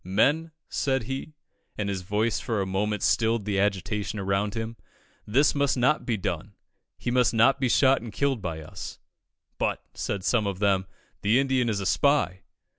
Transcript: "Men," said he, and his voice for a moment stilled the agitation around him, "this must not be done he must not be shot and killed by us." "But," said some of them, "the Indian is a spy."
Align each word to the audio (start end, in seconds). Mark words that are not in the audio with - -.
"Men," 0.03 0.51
said 0.67 1.03
he, 1.03 1.35
and 1.77 1.87
his 1.87 2.01
voice 2.01 2.39
for 2.39 2.59
a 2.59 2.65
moment 2.65 3.03
stilled 3.03 3.45
the 3.45 3.59
agitation 3.59 4.17
around 4.17 4.55
him, 4.55 4.75
"this 5.27 5.53
must 5.53 5.77
not 5.77 6.07
be 6.07 6.17
done 6.17 6.55
he 6.97 7.11
must 7.11 7.35
not 7.35 7.59
be 7.59 7.69
shot 7.69 8.01
and 8.01 8.11
killed 8.11 8.41
by 8.41 8.61
us." 8.61 8.97
"But," 9.59 9.83
said 9.93 10.23
some 10.23 10.47
of 10.47 10.57
them, 10.57 10.87
"the 11.21 11.37
Indian 11.39 11.69
is 11.69 11.79
a 11.79 11.85
spy." 11.85 12.41